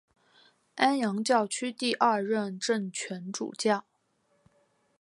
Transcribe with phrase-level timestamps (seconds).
[0.77, 3.85] 安阳教区第二任正权主教。